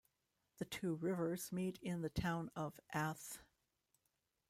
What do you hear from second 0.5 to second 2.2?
The two rivers meet in the